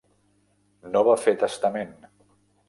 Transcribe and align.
No 0.95 1.03
va 1.09 1.15
fer 1.27 1.35
testament. 1.45 1.95